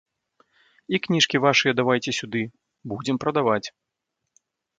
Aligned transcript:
І 0.97 0.99
кніжкі 1.03 1.41
вашыя 1.45 1.75
давайце 1.81 2.11
сюды, 2.21 2.41
будзем 2.95 3.15
прадаваць. 3.27 3.63